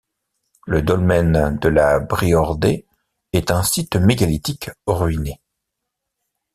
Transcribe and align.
Le 0.65 0.81
dolmen 0.81 1.59
de 1.61 1.69
la 1.69 1.99
Briordais 1.99 2.87
est 3.33 3.51
un 3.51 3.61
site 3.61 3.97
mégalithique 3.97 4.71
ruiné. 4.87 5.39